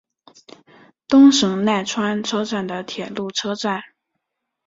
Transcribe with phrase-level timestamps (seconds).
[1.07, 3.83] 东神奈川车站的铁路车站。